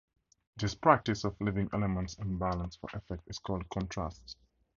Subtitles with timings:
[0.57, 4.35] This practice of leaving elements unbalanced for effect is called "contraste".